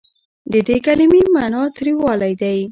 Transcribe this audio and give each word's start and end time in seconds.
د 0.51 0.53
دې 0.67 0.77
کلمې 0.85 1.21
معني 1.33 1.63
تریوالی 1.77 2.33
دی. 2.41 2.59